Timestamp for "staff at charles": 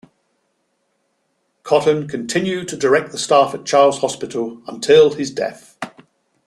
3.19-3.99